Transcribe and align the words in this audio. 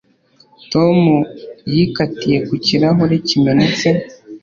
Tom 0.71 0.99
yikatiye 1.73 2.37
ku 2.47 2.53
kirahure 2.65 3.15
kimenetse 3.27 3.87